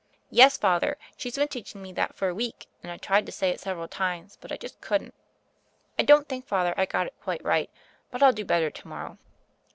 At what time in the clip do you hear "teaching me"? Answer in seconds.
1.47-1.93